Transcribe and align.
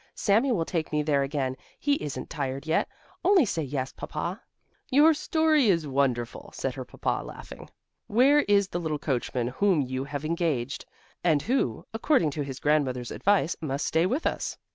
Sami 0.15 0.51
will 0.51 0.65
take 0.65 0.91
me 0.91 1.03
there 1.03 1.21
again; 1.21 1.55
he 1.77 1.93
isn't 2.03 2.27
tired 2.31 2.65
yet. 2.65 2.89
Only 3.23 3.45
say 3.45 3.61
yes, 3.61 3.91
Papa." 3.93 4.41
"Your 4.89 5.13
story 5.13 5.67
is 5.67 5.85
wonderful," 5.85 6.49
said 6.55 6.73
her 6.73 6.83
Papa, 6.83 7.21
laughing. 7.23 7.69
"Where 8.07 8.39
is 8.39 8.69
the 8.69 8.79
little 8.79 8.97
coachman 8.97 9.49
whom 9.49 9.81
you 9.83 10.05
have 10.05 10.25
engaged 10.25 10.87
and 11.23 11.43
who, 11.43 11.85
according 11.93 12.31
to 12.31 12.41
his 12.41 12.59
grandmother's 12.59 13.11
advice, 13.11 13.55
must 13.61 13.85
stay 13.85 14.07
with 14.07 14.25
us?" 14.25 14.57